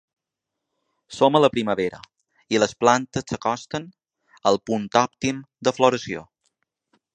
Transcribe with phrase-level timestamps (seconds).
[1.17, 1.99] Som a la primavera
[2.55, 3.87] i les plantes s’acosten
[4.53, 6.27] al punt òptim de floració.